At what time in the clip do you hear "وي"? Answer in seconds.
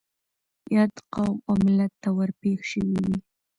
3.05-3.15